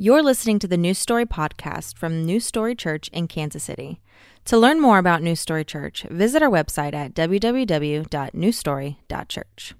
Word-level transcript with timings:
You're 0.00 0.22
listening 0.22 0.60
to 0.60 0.68
the 0.68 0.76
New 0.76 0.94
Story 0.94 1.26
podcast 1.26 1.96
from 1.96 2.24
New 2.24 2.38
Story 2.38 2.76
Church 2.76 3.08
in 3.08 3.26
Kansas 3.26 3.64
City. 3.64 4.00
To 4.44 4.56
learn 4.56 4.80
more 4.80 4.98
about 4.98 5.22
New 5.22 5.34
Story 5.34 5.64
Church, 5.64 6.04
visit 6.04 6.40
our 6.40 6.48
website 6.48 6.94
at 6.94 7.14
www.newstory.church. 7.14 9.74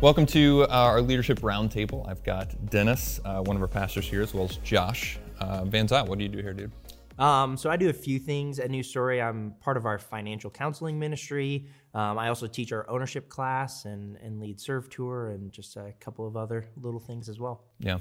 Welcome 0.00 0.26
to 0.26 0.64
uh, 0.64 0.66
our 0.66 1.00
leadership 1.00 1.38
roundtable. 1.38 2.08
I've 2.08 2.24
got 2.24 2.68
Dennis, 2.68 3.20
uh, 3.24 3.42
one 3.42 3.54
of 3.54 3.62
our 3.62 3.68
pastors 3.68 4.08
here, 4.08 4.22
as 4.22 4.34
well 4.34 4.46
as 4.46 4.56
Josh 4.56 5.20
uh, 5.38 5.64
Van 5.66 5.86
Zyl. 5.86 6.08
What 6.08 6.18
do 6.18 6.24
you 6.24 6.30
do 6.30 6.38
here, 6.38 6.52
dude? 6.52 6.72
Um, 7.20 7.58
so 7.58 7.68
I 7.68 7.76
do 7.76 7.90
a 7.90 7.92
few 7.92 8.18
things 8.18 8.58
at 8.58 8.70
New 8.70 8.82
Story. 8.82 9.20
I'm 9.20 9.54
part 9.60 9.76
of 9.76 9.84
our 9.84 9.98
financial 9.98 10.50
counseling 10.50 10.98
ministry. 10.98 11.66
Um, 11.92 12.18
I 12.18 12.28
also 12.28 12.46
teach 12.46 12.72
our 12.72 12.88
ownership 12.88 13.28
class 13.28 13.84
and, 13.84 14.16
and 14.22 14.40
lead 14.40 14.58
serve 14.58 14.88
tour 14.88 15.28
and 15.30 15.52
just 15.52 15.76
a 15.76 15.92
couple 16.00 16.26
of 16.26 16.34
other 16.36 16.66
little 16.80 16.98
things 17.00 17.28
as 17.28 17.38
well. 17.38 17.64
Yeah, 17.78 17.98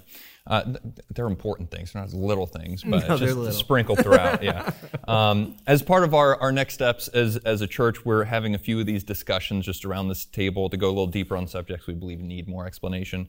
uh, 0.47 0.63
th- 0.63 0.77
they're 1.09 1.27
important 1.27 1.69
things. 1.69 1.91
They're 1.91 2.01
not 2.01 2.13
little 2.13 2.45
things, 2.45 2.83
but 2.87 3.09
No, 3.09 3.17
just 3.17 3.59
sprinkled 3.59 3.99
throughout. 3.99 4.41
yeah. 4.41 4.71
Um, 5.07 5.57
as 5.65 5.81
part 5.81 6.03
of 6.03 6.13
our, 6.13 6.39
our 6.39 6.51
next 6.51 6.75
steps 6.75 7.07
as 7.07 7.37
as 7.37 7.61
a 7.61 7.67
church, 7.67 8.05
we're 8.05 8.25
having 8.25 8.53
a 8.53 8.59
few 8.59 8.79
of 8.79 8.85
these 8.85 9.03
discussions 9.03 9.65
just 9.65 9.83
around 9.83 10.07
this 10.07 10.23
table 10.23 10.69
to 10.69 10.77
go 10.77 10.87
a 10.87 10.89
little 10.89 11.07
deeper 11.07 11.35
on 11.35 11.47
subjects 11.47 11.87
we 11.87 11.95
believe 11.95 12.19
need 12.19 12.47
more 12.47 12.67
explanation. 12.67 13.27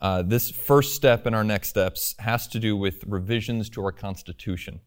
Uh, 0.00 0.22
this 0.22 0.50
first 0.50 0.96
step 0.96 1.26
in 1.28 1.34
our 1.34 1.44
next 1.44 1.68
steps 1.68 2.16
has 2.18 2.48
to 2.48 2.58
do 2.58 2.76
with 2.76 3.04
revisions 3.06 3.70
to 3.70 3.84
our 3.84 3.92
Constitution. 3.92 4.80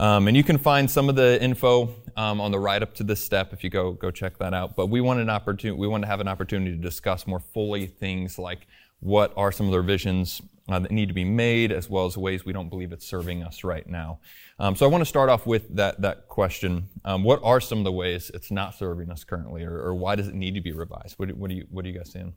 Um, 0.00 0.28
and 0.28 0.36
you 0.36 0.44
can 0.44 0.58
find 0.58 0.90
some 0.90 1.08
of 1.08 1.16
the 1.16 1.42
info 1.42 1.94
um, 2.16 2.40
on 2.40 2.52
the 2.52 2.58
write 2.58 2.82
up 2.82 2.94
to 2.96 3.04
this 3.04 3.24
step 3.24 3.52
if 3.52 3.64
you 3.64 3.70
go 3.70 3.92
go 3.92 4.10
check 4.10 4.38
that 4.38 4.54
out. 4.54 4.76
But 4.76 4.86
we 4.86 5.00
want 5.00 5.20
an 5.20 5.30
opportunity. 5.30 5.78
We 5.78 5.88
want 5.88 6.04
to 6.04 6.08
have 6.08 6.20
an 6.20 6.28
opportunity 6.28 6.70
to 6.72 6.76
discuss 6.76 7.26
more 7.26 7.40
fully 7.40 7.86
things 7.86 8.38
like 8.38 8.66
what 9.00 9.32
are 9.36 9.52
some 9.52 9.66
of 9.66 9.72
the 9.72 9.78
revisions 9.78 10.40
uh, 10.68 10.78
that 10.78 10.90
need 10.90 11.08
to 11.08 11.14
be 11.14 11.24
made, 11.24 11.72
as 11.72 11.88
well 11.88 12.06
as 12.06 12.16
ways 12.16 12.44
we 12.44 12.52
don't 12.52 12.68
believe 12.68 12.92
it's 12.92 13.06
serving 13.06 13.42
us 13.42 13.64
right 13.64 13.86
now. 13.88 14.20
Um, 14.58 14.76
so 14.76 14.86
I 14.86 14.88
want 14.88 15.00
to 15.02 15.06
start 15.06 15.30
off 15.30 15.46
with 15.46 15.74
that 15.76 16.00
that 16.02 16.28
question: 16.28 16.88
um, 17.04 17.24
What 17.24 17.40
are 17.42 17.60
some 17.60 17.78
of 17.78 17.84
the 17.84 17.92
ways 17.92 18.30
it's 18.34 18.50
not 18.50 18.74
serving 18.74 19.10
us 19.10 19.24
currently, 19.24 19.64
or, 19.64 19.78
or 19.80 19.94
why 19.94 20.14
does 20.14 20.28
it 20.28 20.34
need 20.34 20.54
to 20.54 20.60
be 20.60 20.72
revised? 20.72 21.18
What, 21.18 21.28
do- 21.28 21.34
what 21.34 21.50
do 21.50 21.56
you 21.56 21.66
what 21.70 21.84
are 21.84 21.88
you 21.88 21.96
guys 21.96 22.12
seeing? 22.12 22.34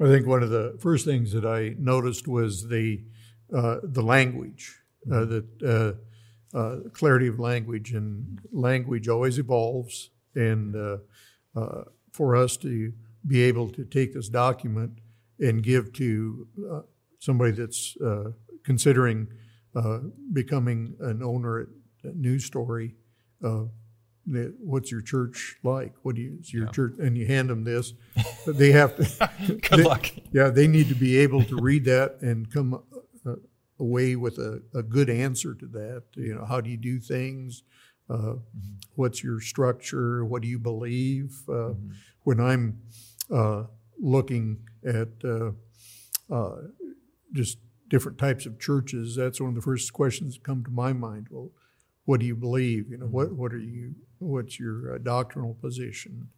I 0.00 0.06
think 0.06 0.26
one 0.26 0.42
of 0.42 0.50
the 0.50 0.78
first 0.80 1.04
things 1.04 1.32
that 1.32 1.44
I 1.44 1.74
noticed 1.78 2.28
was 2.28 2.68
the 2.68 3.02
uh, 3.54 3.78
the 3.82 4.02
language, 4.02 4.76
uh, 5.10 5.24
that 5.24 5.98
uh, 6.54 6.76
clarity 6.92 7.28
of 7.28 7.38
language, 7.38 7.92
and 7.92 8.40
language 8.52 9.08
always 9.08 9.38
evolves. 9.38 10.10
And 10.34 10.76
uh, 10.76 10.98
uh, 11.56 11.84
for 12.12 12.36
us 12.36 12.56
to 12.58 12.92
be 13.26 13.42
able 13.42 13.68
to 13.70 13.84
take 13.84 14.14
this 14.14 14.28
document 14.28 15.00
and 15.38 15.62
give 15.62 15.92
to 15.94 16.46
uh, 16.70 16.80
somebody 17.18 17.52
that's 17.52 17.96
uh, 18.04 18.30
considering 18.64 19.28
uh, 19.74 19.98
becoming 20.32 20.94
an 21.00 21.22
owner 21.22 21.60
at, 21.60 21.68
at 22.10 22.16
New 22.16 22.38
Story, 22.38 22.94
uh, 23.44 23.64
what's 24.60 24.90
your 24.90 25.00
church 25.00 25.56
like? 25.62 25.94
What 26.02 26.16
do 26.16 26.22
you, 26.22 26.38
is 26.40 26.52
your 26.52 26.66
church? 26.68 26.94
And 26.98 27.16
you 27.16 27.26
hand 27.26 27.50
them 27.50 27.64
this, 27.64 27.94
they 28.46 28.70
have 28.72 28.96
to. 28.96 29.30
Good 29.46 29.62
they- 29.70 29.82
luck. 29.82 30.10
Yeah, 30.32 30.50
they 30.50 30.66
need 30.66 30.88
to 30.88 30.94
be 30.94 31.18
able 31.18 31.44
to 31.44 31.56
read 31.56 31.84
that 31.86 32.20
and 32.20 32.50
come 32.52 32.82
away 33.80 34.14
with 34.14 34.38
a, 34.38 34.62
a 34.74 34.82
good 34.82 35.10
answer 35.10 35.54
to 35.54 35.66
that. 35.66 36.02
You 36.14 36.34
know, 36.36 36.44
how 36.44 36.60
do 36.60 36.70
you 36.70 36.76
do 36.76 37.00
things? 37.00 37.64
Uh, 38.08 38.34
what's 38.94 39.24
your 39.24 39.40
structure? 39.40 40.24
What 40.24 40.42
do 40.42 40.48
you 40.48 40.58
believe? 40.58 41.42
Uh, 41.48 41.74
When 42.24 42.38
I'm 42.38 42.82
uh, 43.30 43.64
looking 43.98 44.58
at 44.84 45.08
uh, 45.24 45.52
uh, 46.30 46.56
just 47.32 47.58
different 47.88 48.18
types 48.18 48.46
of 48.46 48.60
churches, 48.60 49.16
that's 49.16 49.40
one 49.40 49.48
of 49.48 49.54
the 49.54 49.62
first 49.62 49.92
questions 49.92 50.34
that 50.34 50.44
come 50.44 50.62
to 50.64 50.70
my 50.70 50.92
mind. 50.92 51.28
Well, 51.30 51.50
what 52.04 52.20
do 52.20 52.26
you 52.26 52.36
believe? 52.36 52.90
You 52.90 52.98
know, 52.98 53.06
what 53.06 53.32
what 53.32 53.52
are 53.52 53.58
you? 53.58 53.94
What's 54.18 54.60
your 54.60 54.94
uh, 54.94 54.98
doctrinal 54.98 55.54
position? 55.54 56.28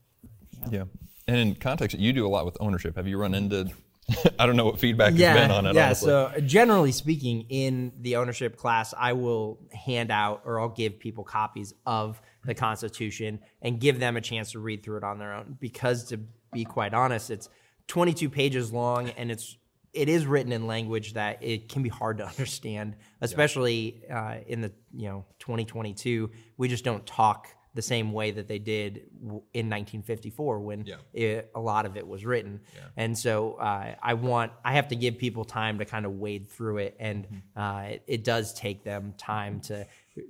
Yeah. 0.71 0.85
And 1.27 1.37
in 1.37 1.55
context, 1.57 1.99
you 1.99 2.13
do 2.13 2.27
a 2.27 2.31
lot 2.31 2.45
with 2.47 2.57
ownership. 2.61 2.97
Have 2.97 3.09
you 3.09 3.19
run 3.19 3.35
into? 3.35 3.71
I 4.39 4.47
don't 4.47 4.57
know 4.57 4.65
what 4.65 4.79
feedback 4.79 5.13
has 5.13 5.21
been 5.21 5.51
on 5.51 5.67
it. 5.67 5.75
yeah. 5.75 5.87
honestly. 5.87 6.07
So 6.07 6.33
generally 6.45 6.93
speaking, 6.93 7.47
in 7.49 7.93
the 8.01 8.17
ownership 8.17 8.57
class, 8.57 8.95
I 8.99 9.13
will 9.13 9.59
hand 9.73 10.11
out 10.11 10.43
or 10.45 10.61
I'll 10.61 10.69
give 10.69 10.99
people 10.99 11.25
copies 11.25 11.75
of 11.87 12.21
the 12.45 12.55
Constitution 12.55 13.41
and 13.61 13.81
give 13.81 14.01
them 14.01 14.17
a 14.17 14.21
chance 14.21 14.53
to 14.53 14.59
read 14.59 14.83
through 14.83 14.99
it 14.99 15.05
on 15.05 15.19
their 15.19 15.33
own. 15.33 15.57
Because 15.61 16.05
to 16.05 16.21
be 16.53 16.65
quite 16.65 16.95
honest, 16.95 17.31
it's 17.31 17.49
22 17.89 18.29
pages 18.29 18.73
long 18.73 19.11
and 19.11 19.31
it's 19.31 19.57
it 19.93 20.09
is 20.09 20.25
written 20.25 20.53
in 20.53 20.67
language 20.67 21.13
that 21.15 21.43
it 21.43 21.69
can 21.69 21.83
be 21.83 21.91
hard 21.91 22.19
to 22.19 22.27
understand, 22.27 22.97
especially 23.21 24.03
uh, 24.11 24.37
in 24.47 24.61
the 24.61 24.73
you 24.95 25.09
know 25.09 25.25
2022. 25.39 26.31
We 26.57 26.69
just 26.69 26.85
don't 26.85 27.05
talk 27.07 27.49
the 27.75 27.83
same 27.83 28.13
way 28.13 28.31
that 28.31 28.49
they 28.49 28.59
did 28.59 29.09
in 29.55 29.71
1954 29.71 30.61
when 30.61 30.85
Yeah. 30.85 30.97
it, 31.15 31.51
a 31.55 31.61
lot 31.61 31.87
of 31.87 31.97
it 31.97 32.07
was 32.07 32.25
written. 32.25 32.61
And 32.97 33.17
so 33.17 33.55
uh, 33.55 33.95
I 34.03 34.15
want 34.15 34.53
I 34.65 34.75
have 34.75 34.89
to 34.89 34.97
give 34.97 35.17
people 35.19 35.45
time 35.45 35.79
to 35.79 35.85
kind 35.87 36.05
of 36.05 36.13
wade 36.19 36.49
through 36.51 36.79
it, 36.79 36.97
and 37.01 37.27
uh, 37.57 37.85
it, 37.89 38.03
it 38.07 38.25
does 38.25 38.53
take 38.53 38.85
them 38.85 39.15
time 39.17 39.61
to 39.63 39.87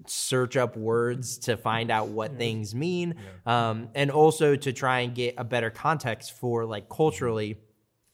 search 0.06 0.56
up 0.56 0.76
words 0.76 1.38
to 1.38 1.56
find 1.56 1.90
out 1.90 2.08
what 2.08 2.36
things 2.36 2.74
mean, 2.74 3.16
um, 3.46 3.88
and 3.94 4.10
also 4.12 4.54
to 4.54 4.72
try 4.72 5.00
and 5.00 5.14
get 5.14 5.34
a 5.38 5.44
better 5.44 5.70
context 5.70 6.32
for 6.38 6.64
like 6.64 6.88
culturally 6.88 7.56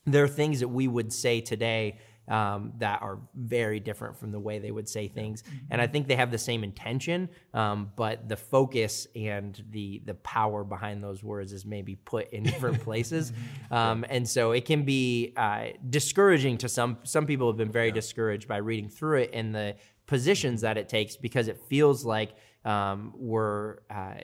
there 0.06 0.24
are 0.24 0.28
things 0.28 0.60
that 0.60 0.68
we 0.68 0.88
would 0.88 1.12
say 1.12 1.42
today 1.42 1.98
um, 2.28 2.72
that 2.78 3.00
are 3.02 3.18
very 3.34 3.80
different 3.80 4.16
from 4.16 4.30
the 4.32 4.38
way 4.40 4.58
they 4.58 4.70
would 4.70 4.88
say 4.88 5.08
things, 5.08 5.42
and 5.70 5.80
I 5.80 5.86
think 5.86 6.08
they 6.08 6.16
have 6.16 6.30
the 6.30 6.38
same 6.38 6.62
intention, 6.64 7.28
um, 7.54 7.90
but 7.96 8.28
the 8.28 8.36
focus 8.36 9.06
and 9.16 9.62
the 9.70 10.02
the 10.04 10.14
power 10.14 10.64
behind 10.64 11.02
those 11.02 11.22
words 11.24 11.52
is 11.52 11.64
maybe 11.64 11.96
put 11.96 12.30
in 12.32 12.42
different 12.52 12.80
places, 12.80 13.32
um, 13.70 14.04
and 14.08 14.28
so 14.28 14.52
it 14.52 14.64
can 14.64 14.82
be 14.84 15.32
uh, 15.36 15.66
discouraging 15.88 16.58
to 16.58 16.68
some. 16.68 16.98
Some 17.04 17.26
people 17.26 17.46
have 17.48 17.56
been 17.56 17.72
very 17.72 17.90
discouraged 17.92 18.46
by 18.48 18.58
reading 18.58 18.88
through 18.88 19.18
it 19.22 19.30
and 19.32 19.54
the 19.54 19.76
positions 20.06 20.62
that 20.62 20.76
it 20.78 20.88
takes 20.88 21.16
because 21.16 21.48
it 21.48 21.58
feels 21.68 22.04
like 22.04 22.34
um, 22.64 23.12
we're 23.16 23.78
uh, 23.90 24.14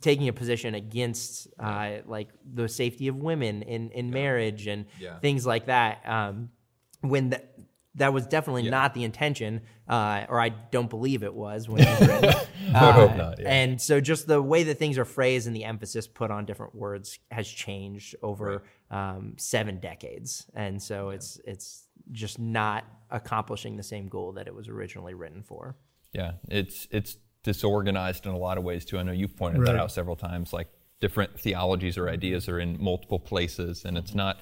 taking 0.00 0.28
a 0.28 0.32
position 0.32 0.74
against 0.74 1.48
uh, 1.58 1.96
like 2.06 2.28
the 2.54 2.68
safety 2.68 3.08
of 3.08 3.16
women 3.16 3.62
in, 3.62 3.90
in 3.92 4.10
marriage 4.10 4.66
and 4.66 4.84
Yeah. 5.00 5.18
things 5.20 5.46
like 5.46 5.66
that. 5.66 6.06
Um, 6.06 6.50
when 7.00 7.30
that 7.30 7.54
that 7.96 8.12
was 8.12 8.26
definitely 8.26 8.70
not 8.70 8.94
the 8.94 9.02
intention, 9.02 9.62
uh, 9.88 10.24
or 10.28 10.40
I 10.40 10.50
don't 10.50 10.88
believe 10.88 11.24
it 11.24 11.34
was 11.34 11.68
when 11.68 11.82
it 11.86 12.00
was 12.00 12.08
written. 12.08 12.34
I 12.72 12.86
would 12.86 12.94
hope 12.94 13.10
Uh, 13.12 13.16
not, 13.16 13.40
yeah. 13.40 13.52
And 13.52 13.80
so 13.80 14.00
just 14.00 14.28
the 14.28 14.40
way 14.40 14.62
that 14.64 14.78
things 14.78 14.96
are 14.96 15.04
phrased 15.04 15.48
and 15.48 15.56
the 15.56 15.64
emphasis 15.64 16.06
put 16.06 16.30
on 16.30 16.44
different 16.44 16.74
words 16.74 17.18
has 17.32 17.48
changed 17.48 18.14
over 18.22 18.62
um, 18.90 19.34
seven 19.38 19.80
decades, 19.80 20.46
and 20.54 20.80
so 20.80 21.10
it's 21.10 21.40
it's 21.44 21.86
just 22.12 22.38
not 22.38 22.84
accomplishing 23.10 23.76
the 23.76 23.82
same 23.82 24.08
goal 24.08 24.32
that 24.32 24.46
it 24.46 24.54
was 24.54 24.68
originally 24.68 25.14
written 25.14 25.42
for. 25.42 25.76
Yeah, 26.12 26.32
it's 26.48 26.86
it's 26.90 27.16
disorganized 27.42 28.26
in 28.26 28.32
a 28.32 28.38
lot 28.38 28.58
of 28.58 28.64
ways 28.64 28.84
too. 28.84 28.98
I 28.98 29.02
know 29.02 29.12
you've 29.12 29.36
pointed 29.36 29.66
that 29.66 29.76
out 29.76 29.90
several 29.90 30.16
times. 30.16 30.52
Like 30.52 30.68
different 31.00 31.40
theologies 31.40 31.98
or 31.98 32.08
ideas 32.08 32.48
are 32.48 32.60
in 32.60 32.80
multiple 32.80 33.18
places, 33.18 33.84
and 33.84 33.98
it's 33.98 34.14
not 34.14 34.38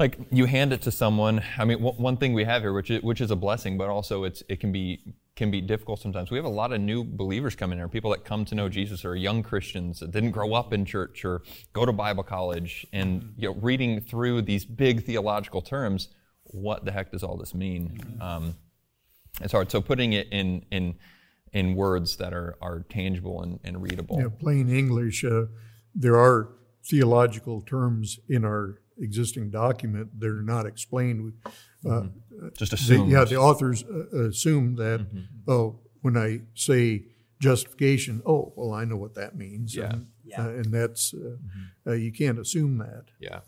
like 0.00 0.18
you 0.32 0.46
hand 0.46 0.72
it 0.72 0.80
to 0.82 0.90
someone. 0.90 1.42
I 1.58 1.64
mean, 1.64 1.80
one 1.80 1.94
one 1.96 2.16
thing 2.16 2.32
we 2.32 2.44
have 2.44 2.62
here, 2.62 2.72
which 2.72 2.90
is, 2.90 3.02
which 3.02 3.20
is 3.20 3.30
a 3.30 3.36
blessing, 3.36 3.76
but 3.76 3.88
also 3.88 4.24
it's 4.24 4.42
it 4.48 4.58
can 4.58 4.72
be 4.72 5.14
can 5.36 5.50
be 5.50 5.60
difficult 5.60 6.00
sometimes. 6.00 6.30
We 6.30 6.38
have 6.38 6.46
a 6.46 6.48
lot 6.48 6.72
of 6.72 6.80
new 6.80 7.04
believers 7.04 7.54
coming 7.54 7.78
here, 7.78 7.88
people 7.88 8.10
that 8.10 8.24
come 8.24 8.44
to 8.46 8.54
know 8.54 8.68
Jesus 8.68 9.04
or 9.04 9.14
young 9.14 9.42
Christians 9.42 10.00
that 10.00 10.10
didn't 10.10 10.32
grow 10.32 10.54
up 10.54 10.72
in 10.72 10.84
church 10.84 11.24
or 11.24 11.42
go 11.74 11.84
to 11.84 11.92
Bible 11.92 12.22
college, 12.22 12.86
and 12.92 13.34
you 13.36 13.48
know, 13.48 13.54
reading 13.60 14.00
through 14.00 14.42
these 14.42 14.64
big 14.64 15.04
theological 15.04 15.60
terms, 15.60 16.08
what 16.44 16.84
the 16.84 16.92
heck 16.92 17.12
does 17.12 17.22
all 17.22 17.36
this 17.36 17.54
mean? 17.54 18.00
Um, 18.20 18.56
it's 19.42 19.52
hard. 19.52 19.70
So 19.70 19.82
putting 19.82 20.14
it 20.14 20.28
in 20.32 20.64
in 20.70 20.96
in 21.52 21.74
words 21.74 22.16
that 22.16 22.32
are 22.32 22.56
are 22.62 22.86
tangible 22.88 23.42
and, 23.42 23.60
and 23.64 23.82
readable. 23.82 24.18
Yeah, 24.18 24.28
plain 24.28 24.70
English. 24.70 25.24
Uh, 25.24 25.44
there 25.94 26.16
are 26.16 26.48
theological 26.88 27.60
terms 27.60 28.18
in 28.28 28.46
our 28.46 28.80
existing 29.00 29.50
document 29.50 30.08
they're 30.20 30.42
not 30.42 30.66
explained. 30.66 31.32
Uh, 31.88 32.02
Just 32.56 32.70
the- 32.72 32.76
assume. 32.76 33.08
yeah, 33.10 33.24
the 33.24 33.36
authors 33.36 33.82
uh, 33.84 34.24
assume 34.28 34.76
that. 34.76 35.06
Oh, 35.48 35.80
when 36.02 36.16
I 36.16 36.40
say 36.54 37.04
justification, 37.40 38.22
oh, 38.26 38.52
well, 38.56 38.72
I 38.72 38.84
know 38.84 38.96
what 38.96 39.14
that 39.14 39.36
means. 39.36 39.74
Yeah. 39.74 39.92
and, 39.92 40.06
uh, 40.38 40.48
and 40.50 40.64
that's 40.66 41.14
uh, 41.14 41.36
uh, 41.90 41.92
you 41.94 42.12
can't 42.12 42.38
assume 42.38 42.78
that. 42.78 43.04
yeah. 43.18 43.40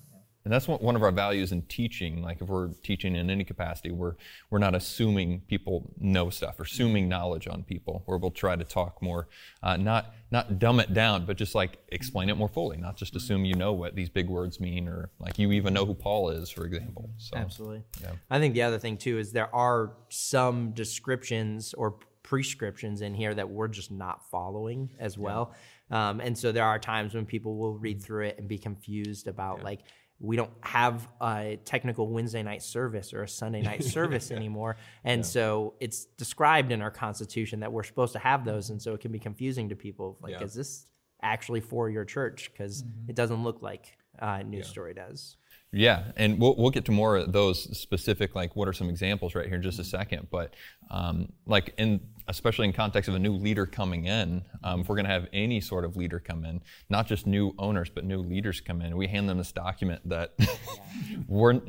And 0.45 0.53
that's 0.53 0.67
one 0.67 0.97
of 0.97 1.03
our 1.03 1.13
values 1.13 1.53
in 1.53 1.63
teaching. 1.63 2.21
Like 2.21 2.41
if 2.41 2.49
we're 2.49 2.69
teaching 2.83 3.15
in 3.15 3.31
any 3.31 3.45
capacity, 3.45 3.91
we're 3.91 4.15
we're 4.51 4.59
not 4.59 4.75
assuming 4.75 5.43
people 5.47 5.93
know 5.99 6.31
stuff 6.31 6.59
or 6.59 6.65
assuming 6.65 7.09
knowledge 7.09 7.47
on 7.47 7.63
people. 7.63 8.03
Where 8.07 8.19
we'll 8.19 8.33
try 8.33 8.57
to 8.57 8.65
talk 8.65 9.01
more, 9.01 9.29
uh, 9.63 9.77
not 9.77 10.15
not 10.33 10.59
dumb 10.59 10.81
it 10.81 10.93
down, 10.93 11.27
but 11.27 11.37
just 11.37 11.55
like 11.55 11.79
explain 11.89 12.29
it 12.29 12.37
more 12.37 12.49
fully. 12.49 12.77
Not 12.77 12.97
just 12.97 13.15
assume 13.15 13.45
you 13.45 13.55
know 13.55 13.73
what 13.73 13.95
these 13.95 14.09
big 14.09 14.29
words 14.29 14.59
mean 14.59 14.89
or 14.89 15.11
like 15.21 15.39
you 15.39 15.53
even 15.53 15.75
know 15.75 15.87
who 15.87 15.95
Paul 15.95 16.31
is, 16.31 16.51
for 16.51 16.65
example. 16.65 17.11
So, 17.19 17.37
Absolutely. 17.37 17.85
Yeah. 18.01 18.13
I 18.29 18.41
think 18.41 18.55
the 18.55 18.63
other 18.63 18.79
thing 18.79 18.97
too 18.97 19.19
is 19.19 19.31
there 19.31 19.55
are 19.55 19.93
some 20.09 20.73
descriptions 20.73 21.73
or 21.75 21.97
prescriptions 22.23 23.03
in 23.03 23.15
here 23.15 23.35
that 23.35 23.49
we're 23.49 23.69
just 23.69 23.91
not 23.91 24.29
following 24.31 24.91
as 24.99 25.19
well. 25.19 25.53
Yeah. 25.91 26.11
Um, 26.11 26.21
and 26.21 26.37
so 26.37 26.53
there 26.53 26.65
are 26.65 26.79
times 26.79 27.15
when 27.15 27.27
people 27.27 27.57
will 27.57 27.75
read 27.75 28.03
through 28.03 28.27
it 28.27 28.39
and 28.39 28.49
be 28.49 28.59
confused 28.59 29.29
about 29.29 29.59
yeah. 29.59 29.65
like 29.65 29.81
we 30.23 30.37
don't 30.37 30.53
have 30.61 31.09
a 31.21 31.59
technical 31.65 32.07
Wednesday 32.09 32.45
night 32.45 32.63
service 32.63 33.13
or 33.13 33.25
a 33.25 33.29
Sunday 33.29 33.61
night 33.71 33.83
service 33.83 34.31
anymore. 34.31 34.77
And 35.05 35.19
yeah. 35.21 35.27
so 35.27 35.75
it's 35.81 36.05
described 36.17 36.71
in 36.71 36.81
our 36.81 36.93
Constitution 36.93 37.61
that 37.61 37.73
we're 37.73 37.83
supposed 37.83 38.13
to 38.13 38.21
have 38.21 38.45
those. 38.45 38.71
And 38.71 38.81
so 38.81 38.95
it 38.95 39.01
can 39.01 39.11
be 39.11 39.19
confusing 39.19 39.69
to 39.71 39.77
people. 39.77 40.19
Like, 40.23 40.33
yeah. 40.33 40.45
is 40.45 40.55
this 40.55 40.87
actually 41.23 41.61
for 41.61 41.91
your 41.91 42.05
church? 42.05 42.51
Because 42.53 42.85
mm-hmm. 42.85 43.11
it 43.11 43.17
doesn't 43.17 43.43
look 43.43 43.63
like 43.63 43.99
uh, 44.21 44.43
New 44.43 44.59
yeah. 44.59 44.65
Story 44.65 44.95
does. 44.95 45.37
Yeah, 45.75 46.13
and 46.17 46.39
we'll, 46.39 46.55
we'll 46.57 46.71
get 46.71 46.85
to 46.87 46.93
more 46.93 47.17
of 47.17 47.33
those 47.33 47.79
specific, 47.79 48.35
like 48.35 48.55
what 48.55 48.69
are 48.69 48.75
some 48.75 48.91
examples 48.91 49.35
right 49.35 49.47
here 49.47 49.57
in 49.57 49.63
just 49.63 49.79
a 49.79 49.85
second. 49.85 50.29
But 50.31 50.55
um, 50.91 51.33
like 51.47 51.73
in 51.79 52.01
especially 52.29 52.67
in 52.67 52.73
context 52.73 53.09
of 53.09 53.15
a 53.15 53.19
new 53.19 53.33
leader 53.33 53.67
coming 53.67 54.05
in, 54.05 54.45
um, 54.63 54.81
if 54.81 54.89
we're 54.89 54.97
going 54.97 55.07
to 55.07 55.11
have 55.11 55.27
any 55.33 55.61
sort 55.61 55.85
of 55.85 55.97
leader 55.97 56.21
come 56.21 56.45
in, 56.45 56.61
not 56.89 57.07
just 57.07 57.27
new 57.27 57.55
owners 57.59 57.89
but 57.89 58.05
new 58.05 58.21
leaders 58.21 58.61
come 58.61 58.83
in, 58.83 58.97
we 58.97 59.07
hand 59.07 59.29
them 59.29 59.39
this 59.39 59.51
document 59.51 60.07
that 60.09 60.35
we're 61.27 61.61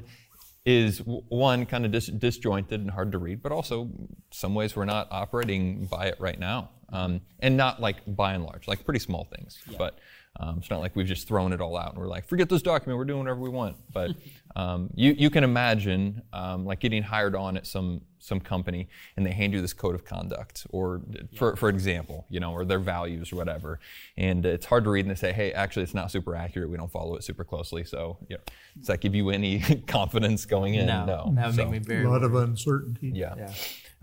is 0.65 0.99
one 1.05 1.65
kind 1.65 1.85
of 1.85 1.91
dis- 1.91 2.07
disjointed 2.07 2.79
and 2.81 2.91
hard 2.91 3.11
to 3.11 3.17
read, 3.17 3.41
but 3.41 3.51
also 3.51 3.89
some 4.31 4.53
ways 4.55 4.75
we're 4.75 4.85
not 4.85 5.07
operating 5.11 5.85
by 5.85 6.07
it 6.07 6.15
right 6.19 6.39
now, 6.39 6.69
um, 6.89 7.19
and 7.39 7.57
not 7.57 7.81
like 7.81 7.97
by 8.07 8.33
and 8.33 8.43
large, 8.43 8.67
like 8.67 8.83
pretty 8.83 8.99
small 8.99 9.25
things, 9.25 9.59
yeah. 9.69 9.77
but. 9.77 9.97
Um, 10.39 10.57
it's 10.57 10.69
not 10.69 10.79
like 10.79 10.95
we've 10.95 11.07
just 11.07 11.27
thrown 11.27 11.53
it 11.53 11.61
all 11.61 11.77
out 11.77 11.91
and 11.91 12.01
we're 12.01 12.07
like, 12.07 12.25
forget 12.25 12.49
this 12.49 12.63
document, 12.63 12.97
we're 12.97 13.05
doing 13.05 13.19
whatever 13.19 13.39
we 13.39 13.49
want. 13.49 13.77
But 13.93 14.11
um, 14.55 14.89
you, 14.95 15.13
you 15.13 15.29
can 15.29 15.43
imagine 15.43 16.23
um, 16.33 16.65
like 16.65 16.79
getting 16.79 17.03
hired 17.03 17.35
on 17.35 17.57
at 17.57 17.67
some 17.67 18.01
some 18.19 18.39
company 18.39 18.87
and 19.17 19.25
they 19.25 19.31
hand 19.31 19.51
you 19.51 19.59
this 19.59 19.73
code 19.73 19.93
of 19.93 20.05
conduct 20.05 20.65
or 20.69 21.01
for, 21.35 21.57
for 21.57 21.67
example 21.67 22.25
you 22.29 22.39
know 22.39 22.53
or 22.53 22.63
their 22.63 22.79
values 22.79 23.33
or 23.33 23.35
whatever. 23.35 23.81
And 24.15 24.45
it's 24.45 24.65
hard 24.65 24.85
to 24.85 24.91
read 24.91 25.01
and 25.01 25.11
they 25.11 25.19
say 25.19 25.33
hey 25.33 25.51
actually 25.51 25.83
it's 25.83 25.93
not 25.93 26.09
super 26.09 26.33
accurate. 26.33 26.69
We 26.69 26.77
don't 26.77 26.91
follow 26.91 27.15
it 27.15 27.25
super 27.25 27.43
closely. 27.43 27.83
So 27.83 28.17
you 28.29 28.37
know, 28.37 28.41
does 28.77 28.87
that 28.87 29.01
give 29.01 29.13
you 29.13 29.29
any 29.29 29.59
confidence 29.87 30.45
going 30.45 30.75
in? 30.75 30.87
No, 30.87 31.05
no. 31.05 31.33
that 31.35 31.47
would 31.47 31.55
so, 31.55 31.63
make 31.63 31.71
me 31.71 31.79
very 31.79 32.05
a 32.05 32.09
lot 32.09 32.23
of 32.23 32.33
uncertainty. 32.33 33.11
Yeah. 33.13 33.33
Yeah 33.37 33.53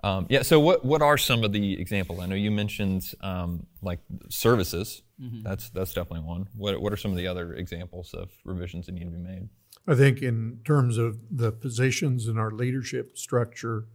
um, 0.02 0.26
yeah. 0.28 0.42
So 0.42 0.60
what 0.60 0.84
what 0.84 1.02
are 1.02 1.18
some 1.18 1.44
of 1.44 1.52
the 1.52 1.80
examples? 1.80 2.20
I 2.20 2.26
know 2.26 2.34
you 2.34 2.50
mentioned 2.50 3.12
um, 3.20 3.66
like 3.82 4.00
services. 4.28 5.02
Mm-hmm. 5.20 5.42
That's 5.42 5.70
that's 5.70 5.92
definitely 5.92 6.26
one. 6.26 6.48
What 6.56 6.80
what 6.80 6.92
are 6.92 6.96
some 6.96 7.10
of 7.10 7.16
the 7.16 7.26
other 7.26 7.54
examples 7.54 8.14
of 8.14 8.30
revisions 8.44 8.86
that 8.86 8.92
need 8.92 9.04
to 9.04 9.10
be 9.10 9.18
made? 9.18 9.48
I 9.86 9.94
think 9.94 10.22
in 10.22 10.60
terms 10.64 10.98
of 10.98 11.18
the 11.30 11.52
positions 11.52 12.28
in 12.28 12.38
our 12.38 12.50
leadership 12.50 13.18
structure, 13.18 13.86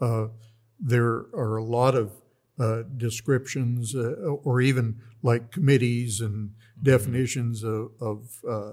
uh, 0.00 0.28
there 0.78 1.26
are 1.34 1.56
a 1.56 1.64
lot 1.64 1.94
of 1.94 2.12
uh, 2.58 2.82
descriptions 2.96 3.94
uh, 3.94 4.12
or 4.44 4.60
even 4.60 5.00
like 5.22 5.50
committees 5.50 6.20
and 6.20 6.50
mm-hmm. 6.50 6.82
definitions 6.82 7.64
of, 7.64 7.90
of 8.00 8.28
uh, 8.48 8.72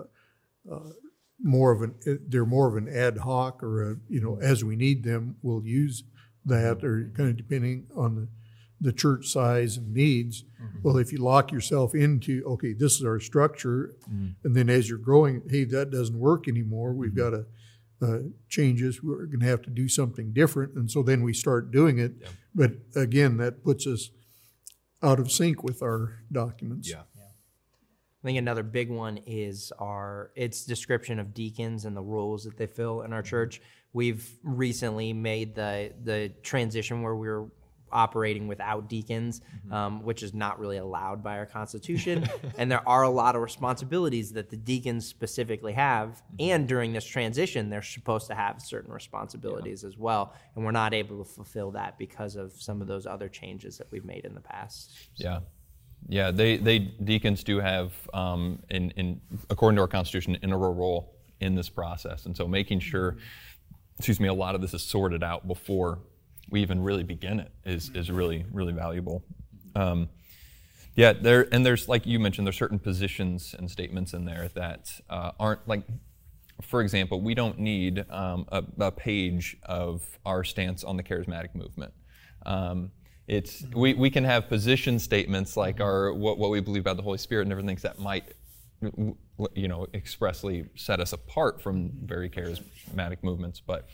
uh, 0.74 0.92
more 1.42 1.72
of 1.72 1.82
an 1.82 1.96
they're 2.28 2.46
more 2.46 2.68
of 2.68 2.76
an 2.76 2.90
ad 2.90 3.20
hoc 3.20 3.62
or 3.62 3.92
a, 3.92 3.96
you 4.10 4.20
know 4.20 4.40
as 4.42 4.64
we 4.64 4.76
need 4.76 5.04
them 5.04 5.36
we'll 5.42 5.64
use 5.64 6.04
that 6.48 6.84
or 6.84 7.12
kind 7.16 7.30
of 7.30 7.38
depending 7.38 7.88
on 7.96 8.16
the, 8.16 8.28
the 8.80 8.94
church 8.94 9.28
size 9.28 9.78
and 9.78 9.94
needs. 9.94 10.44
Mm-hmm. 10.62 10.80
Well, 10.84 10.98
if 10.98 11.12
you 11.12 11.20
lock 11.20 11.52
yourself 11.52 11.94
into, 11.94 12.44
okay, 12.46 12.74
this 12.74 12.94
is 12.94 13.06
our 13.06 13.20
structure, 13.20 13.96
mm-hmm. 14.10 14.30
and 14.44 14.56
then 14.56 14.70
as 14.70 14.90
you're 14.90 14.98
growing, 14.98 15.42
hey, 15.50 15.64
that 15.66 15.92
doesn't 15.92 16.18
work 16.18 16.48
anymore. 16.48 16.94
We've 16.94 17.12
mm-hmm. 17.12 17.20
got 17.20 17.30
to 17.32 17.46
uh, 18.00 18.20
changes. 18.48 19.02
We're 19.02 19.26
going 19.26 19.40
to 19.40 19.48
have 19.48 19.62
to 19.64 19.70
do 19.70 19.88
something 19.88 20.34
different, 20.34 20.74
and 20.76 20.90
so 20.90 21.04
then 21.04 21.24
we 21.24 21.34
start 21.34 21.72
doing 21.72 21.98
it. 21.98 22.14
Yeah. 22.22 22.28
But 22.54 22.72
again, 22.96 23.38
that 23.38 23.64
puts 23.64 23.88
us 23.88 24.12
out 25.02 25.20
of 25.20 25.32
sync 25.32 25.64
with 25.64 25.82
our 25.82 26.20
documents. 26.32 26.90
Yeah. 26.90 27.04
I 28.24 28.28
think 28.28 28.38
another 28.38 28.64
big 28.64 28.90
one 28.90 29.20
is 29.26 29.72
our 29.80 30.32
its 30.36 30.66
description 30.66 31.20
of 31.20 31.34
deacons 31.34 31.86
and 31.86 31.96
the 31.96 32.02
roles 32.02 32.44
that 32.46 32.58
they 32.58 32.68
fill 32.68 33.02
in 33.02 33.14
our 33.14 33.22
mm-hmm. 33.22 33.30
church. 33.30 33.62
We've 33.94 34.28
recently 34.44 35.14
made 35.14 35.56
the 35.56 35.94
the 36.04 36.30
transition 36.42 37.02
where 37.02 37.16
we're 37.16 37.48
operating 37.92 38.48
without 38.48 38.90
deacons, 38.90 39.40
mm-hmm. 39.40 39.74
um, 39.74 40.04
which 40.04 40.24
is 40.24 40.34
not 40.34 40.60
really 40.60 40.78
allowed 40.78 41.24
by 41.24 41.38
our 41.38 41.46
constitution. 41.46 42.28
and 42.58 42.72
there 42.72 42.88
are 42.88 43.04
a 43.04 43.10
lot 43.10 43.36
of 43.36 43.42
responsibilities 43.42 44.32
that 44.34 44.50
the 44.50 44.58
deacons 44.58 45.06
specifically 45.06 45.74
have. 45.74 46.10
Mm-hmm. 46.10 46.52
And 46.52 46.68
during 46.68 46.94
this 46.94 47.06
transition, 47.06 47.70
they're 47.70 47.82
supposed 47.82 48.28
to 48.28 48.36
have 48.36 48.62
certain 48.62 48.92
responsibilities 48.92 49.84
yeah. 49.84 49.90
as 49.90 49.98
well. 49.98 50.34
And 50.56 50.66
we're 50.66 50.72
not 50.72 50.94
able 50.94 51.24
to 51.24 51.30
fulfill 51.30 51.72
that 51.72 51.98
because 51.98 52.36
of 52.36 52.54
some 52.54 52.82
of 52.82 52.88
those 52.88 53.06
other 53.06 53.30
changes 53.30 53.78
that 53.78 53.88
we've 53.92 54.06
made 54.06 54.26
in 54.26 54.36
the 54.36 54.42
past. 54.42 54.92
So. 55.16 55.24
Yeah. 55.24 55.40
Yeah, 56.08 56.32
they, 56.32 56.58
they 56.58 56.80
deacons 56.80 57.44
do 57.44 57.60
have, 57.60 57.94
um, 58.14 58.60
in, 58.70 58.92
in 58.92 59.22
according 59.50 59.76
to 59.78 59.82
our 59.82 59.88
constitution, 59.88 60.36
an 60.36 60.42
integral 60.42 60.74
role 60.74 61.16
in 61.40 61.56
this 61.56 61.70
process, 61.70 62.26
and 62.26 62.36
so 62.36 62.48
making 62.48 62.80
sure, 62.80 63.18
excuse 63.98 64.20
me, 64.20 64.28
a 64.28 64.34
lot 64.34 64.56
of 64.56 64.62
this 64.62 64.74
is 64.74 64.82
sorted 64.82 65.24
out 65.24 65.48
before 65.48 66.00
we 66.50 66.62
even 66.62 66.82
really 66.82 67.04
begin 67.04 67.40
it 67.40 67.52
is, 67.66 67.90
is 67.94 68.10
really, 68.10 68.46
really 68.52 68.74
valuable. 68.74 69.24
Um, 69.76 70.10
yeah, 70.98 71.14
there 71.14 71.48
and 71.54 71.64
there's 71.64 71.88
like 71.88 72.08
you 72.08 72.20
mentioned, 72.20 72.48
there's 72.48 72.58
certain 72.58 72.80
positions 72.80 73.54
and 73.58 73.70
statements 73.70 74.14
in 74.14 74.26
there 74.26 74.50
that 74.56 75.00
uh, 75.12 75.32
aren't 75.40 75.68
like, 75.68 75.84
for 76.64 76.82
example, 76.82 77.22
we 77.22 77.36
don't 77.36 77.60
need 77.60 78.04
um, 78.10 78.48
a, 78.52 78.64
a, 78.80 78.92
page 78.92 79.58
of 79.62 80.04
our 80.26 80.44
stance 80.44 80.84
on 80.84 80.98
the 80.98 81.04
charismatic 81.04 81.54
movement. 81.54 81.94
Um, 82.48 82.92
it's 83.28 83.62
mm-hmm. 83.62 83.80
we, 83.80 83.94
we 83.94 84.10
can 84.10 84.24
have 84.24 84.48
position 84.48 85.00
statements 85.00 85.58
like 85.58 85.76
mm-hmm. 85.76 85.84
our 85.84 86.14
what, 86.14 86.38
what 86.38 86.50
we 86.50 86.60
believe 86.60 86.82
about 86.82 86.98
the 86.98 87.04
Holy 87.04 87.18
Spirit 87.18 87.44
and 87.44 87.52
different 87.52 87.68
things 87.68 87.82
that 87.82 88.00
might 88.00 88.34
you 89.54 89.68
know 89.68 89.88
expressly 89.94 90.66
set 90.76 91.00
us 91.00 91.14
apart 91.14 91.62
from 91.62 91.90
mm-hmm. 91.90 92.06
very 92.06 92.30
charismatic 92.30 93.18
movements, 93.24 93.60
but 93.60 93.90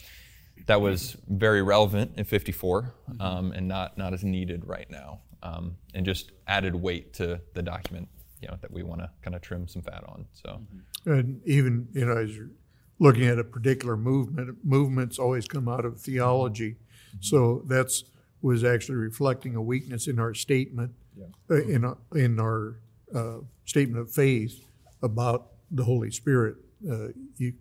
that 0.67 0.79
was 0.79 1.17
very 1.27 1.61
relevant 1.61 2.11
in 2.17 2.23
54 2.23 2.93
um, 3.19 3.51
and 3.51 3.67
not, 3.67 3.97
not 3.97 4.13
as 4.13 4.23
needed 4.23 4.65
right 4.65 4.89
now. 4.89 5.19
Um, 5.41 5.75
and 5.93 6.05
just 6.05 6.31
added 6.47 6.73
weight 6.73 7.13
to 7.15 7.41
the 7.53 7.61
document 7.61 8.07
you 8.41 8.47
know, 8.47 8.57
that 8.61 8.71
we 8.71 8.81
want 8.81 9.01
to 9.01 9.09
kind 9.21 9.35
of 9.35 9.41
trim 9.41 9.67
some 9.67 9.81
fat 9.81 10.03
on. 10.07 10.25
So, 10.33 10.61
and 11.05 11.41
even 11.45 11.87
you 11.93 12.05
know, 12.05 12.17
as 12.17 12.35
you're 12.35 12.51
looking 12.99 13.25
at 13.25 13.39
a 13.39 13.43
particular 13.43 13.97
movement, 13.97 14.57
movements 14.63 15.19
always 15.19 15.47
come 15.47 15.67
out 15.67 15.83
of 15.83 15.99
theology. 15.99 16.77
So 17.19 17.63
that's 17.67 18.05
was 18.43 18.63
actually 18.63 18.97
reflecting 18.97 19.55
a 19.55 19.61
weakness 19.61 20.07
in 20.07 20.19
our 20.19 20.33
statement, 20.33 20.91
yeah. 21.17 21.25
uh, 21.49 21.63
in 21.63 21.85
a, 21.85 21.95
in 22.15 22.39
our 22.39 22.79
uh, 23.15 23.37
statement 23.65 24.01
of 24.01 24.11
faith 24.11 24.67
about 25.01 25.47
the 25.71 25.83
Holy 25.83 26.11
Spirit. 26.11 26.57
Uh, 26.87 27.07
you, 27.37 27.53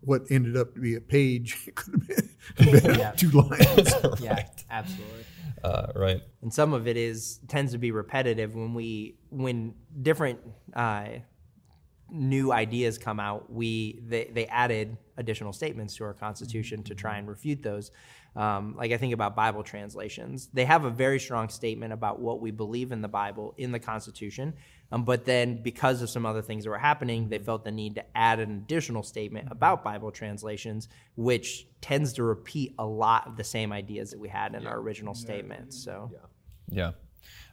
what 0.00 0.22
ended 0.30 0.56
up 0.56 0.74
to 0.74 0.80
be 0.80 0.94
a 0.94 1.00
page 1.00 1.68
could 1.74 1.94
have 2.58 2.82
been, 2.82 2.98
yeah. 2.98 3.10
two 3.12 3.30
lines. 3.30 3.94
yeah, 4.20 4.46
absolutely. 4.70 5.24
Uh, 5.64 5.86
right. 5.96 6.22
And 6.42 6.52
some 6.52 6.72
of 6.72 6.86
it 6.86 6.96
is 6.96 7.40
tends 7.48 7.72
to 7.72 7.78
be 7.78 7.90
repetitive 7.90 8.54
when 8.54 8.74
we 8.74 9.16
when 9.30 9.74
different 10.02 10.38
uh, 10.74 11.06
new 12.10 12.52
ideas 12.52 12.98
come 12.98 13.18
out. 13.18 13.50
We 13.50 14.00
they 14.06 14.30
they 14.32 14.46
added 14.46 14.98
additional 15.16 15.52
statements 15.52 15.96
to 15.96 16.04
our 16.04 16.14
Constitution 16.14 16.82
to 16.84 16.94
try 16.94 17.16
and 17.16 17.26
refute 17.26 17.62
those. 17.62 17.90
Um, 18.38 18.76
like 18.78 18.92
I 18.92 18.98
think 18.98 19.12
about 19.12 19.34
Bible 19.34 19.64
translations, 19.64 20.48
they 20.52 20.64
have 20.64 20.84
a 20.84 20.90
very 20.90 21.18
strong 21.18 21.48
statement 21.48 21.92
about 21.92 22.20
what 22.20 22.40
we 22.40 22.52
believe 22.52 22.92
in 22.92 23.02
the 23.02 23.08
Bible 23.08 23.52
in 23.58 23.72
the 23.72 23.80
Constitution. 23.80 24.54
Um, 24.92 25.04
but 25.04 25.24
then, 25.24 25.60
because 25.60 26.02
of 26.02 26.08
some 26.08 26.24
other 26.24 26.40
things 26.40 26.62
that 26.62 26.70
were 26.70 26.78
happening, 26.78 27.28
they 27.30 27.40
felt 27.40 27.64
the 27.64 27.72
need 27.72 27.96
to 27.96 28.04
add 28.16 28.38
an 28.38 28.52
additional 28.52 29.02
statement 29.02 29.48
about 29.50 29.82
Bible 29.82 30.12
translations, 30.12 30.88
which 31.16 31.66
tends 31.80 32.12
to 32.12 32.22
repeat 32.22 32.76
a 32.78 32.86
lot 32.86 33.26
of 33.26 33.36
the 33.36 33.42
same 33.42 33.72
ideas 33.72 34.12
that 34.12 34.20
we 34.20 34.28
had 34.28 34.54
in 34.54 34.62
yeah. 34.62 34.68
our 34.68 34.78
original 34.78 35.14
yeah. 35.16 35.20
statement. 35.20 35.74
So, 35.74 36.08
yeah. 36.12 36.18
Yeah. 36.70 36.92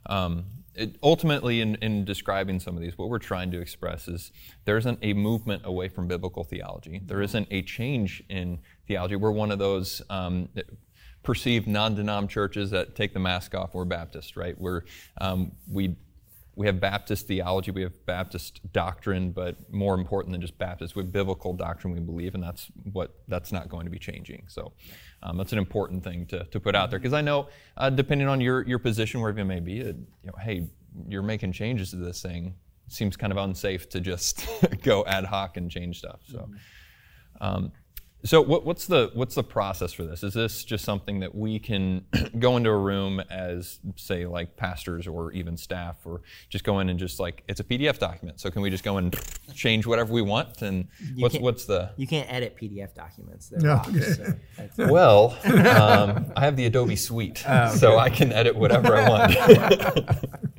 Um, 0.07 0.45
it, 0.75 0.97
ultimately, 1.01 1.61
in, 1.61 1.75
in, 1.75 2.05
describing 2.05 2.59
some 2.59 2.75
of 2.75 2.81
these, 2.81 2.97
what 2.97 3.09
we're 3.09 3.17
trying 3.17 3.49
to 3.51 3.61
express 3.61 4.07
is 4.07 4.31
there 4.65 4.77
isn't 4.77 4.99
a 5.01 5.13
movement 5.13 5.61
away 5.65 5.87
from 5.87 6.07
biblical 6.07 6.43
theology. 6.43 7.01
There 7.03 7.21
isn't 7.21 7.47
a 7.49 7.61
change 7.61 8.21
in 8.29 8.59
theology. 8.87 9.15
We're 9.15 9.31
one 9.31 9.51
of 9.51 9.59
those 9.59 10.01
um, 10.09 10.49
perceived 11.23 11.67
non-denom 11.67 12.29
churches 12.29 12.71
that 12.71 12.95
take 12.95 13.13
the 13.13 13.19
mask 13.19 13.55
off. 13.55 13.73
We're 13.73 13.85
Baptist, 13.85 14.35
right? 14.35 14.59
We're 14.59 14.81
um, 15.19 15.53
we 15.71 15.95
we 16.55 16.67
have 16.67 16.79
Baptist 16.79 17.27
theology, 17.27 17.71
we 17.71 17.81
have 17.81 18.05
Baptist 18.05 18.61
doctrine, 18.71 19.31
but 19.31 19.57
more 19.71 19.93
important 19.93 20.31
than 20.31 20.41
just 20.41 20.57
Baptist, 20.57 20.95
we 20.95 21.03
have 21.03 21.11
biblical 21.11 21.53
doctrine 21.53 21.93
we 21.93 21.99
believe, 21.99 22.33
and 22.33 22.43
that's 22.43 22.67
what 22.93 23.13
that's 23.27 23.51
not 23.51 23.67
going 23.69 23.85
to 23.85 23.91
be 23.91 23.99
changing. 23.99 24.43
So 24.47 24.71
um, 25.21 25.37
that's 25.37 25.51
an 25.51 25.57
important 25.57 26.03
thing 26.03 26.25
to, 26.27 26.45
to 26.45 26.59
put 26.59 26.75
out 26.75 26.89
there 26.89 26.99
because 26.99 27.13
I 27.13 27.21
know, 27.21 27.49
uh, 27.77 27.89
depending 27.89 28.27
on 28.27 28.39
your 28.39 28.65
your 28.65 28.79
position, 28.79 29.19
wherever 29.19 29.39
you 29.39 29.45
may 29.45 29.59
be, 29.59 29.79
it, 29.79 29.95
you 30.23 30.27
know, 30.27 30.35
hey, 30.39 30.67
you're 31.07 31.21
making 31.21 31.51
changes 31.51 31.89
to 31.91 31.97
this 31.97 32.21
thing. 32.21 32.55
It 32.87 32.93
seems 32.93 33.17
kind 33.17 33.33
of 33.33 33.37
unsafe 33.37 33.89
to 33.89 33.99
just 33.99 34.47
go 34.83 35.05
ad 35.05 35.25
hoc 35.25 35.57
and 35.57 35.69
change 35.69 35.99
stuff. 35.99 36.21
So. 36.27 36.49
Um, 37.41 37.73
so 38.25 38.41
what, 38.41 38.65
what's 38.65 38.87
the 38.87 39.11
what's 39.13 39.35
the 39.35 39.43
process 39.43 39.93
for 39.93 40.03
this? 40.03 40.23
Is 40.23 40.33
this 40.33 40.63
just 40.65 40.83
something 40.83 41.19
that 41.21 41.33
we 41.35 41.59
can 41.59 42.05
go 42.39 42.57
into 42.57 42.69
a 42.71 42.77
room 42.77 43.19
as 43.29 43.79
say 43.95 44.25
like 44.25 44.57
pastors 44.57 45.07
or 45.07 45.31
even 45.31 45.55
staff, 45.55 45.97
or 46.05 46.21
just 46.49 46.63
go 46.65 46.79
in 46.79 46.89
and 46.89 46.99
just 46.99 47.19
like 47.19 47.43
it's 47.47 47.59
a 47.59 47.63
PDF 47.63 47.99
document? 47.99 48.39
So 48.39 48.49
can 48.51 48.61
we 48.61 48.69
just 48.69 48.83
go 48.83 48.97
and 48.97 49.15
change 49.53 49.85
whatever 49.85 50.11
we 50.11 50.21
want? 50.21 50.61
And 50.61 50.87
You 50.99 51.21
what's 51.21 51.37
what's 51.39 51.65
the 51.65 51.91
You 51.97 52.07
can't 52.07 52.31
edit 52.31 52.57
PDF 52.59 52.93
documents. 52.93 53.49
They're 53.49 53.59
No. 53.61 53.75
locked, 53.75 53.93
so 54.03 54.35
well? 54.91 55.37
Um, 55.75 56.31
I 56.35 56.41
have 56.45 56.55
the 56.55 56.65
Adobe 56.65 56.95
Suite, 56.95 57.37
so 57.77 57.97
I 57.97 58.09
can 58.09 58.31
edit 58.31 58.55
whatever 58.55 58.95
I 58.95 59.09
want. 59.09 60.07